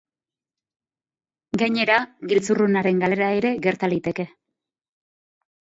Gainera, 1.63 1.99
giltzurrunaren 2.33 3.05
galera 3.07 3.31
ere 3.39 3.55
gerta 3.69 3.95
liteke. 3.95 4.31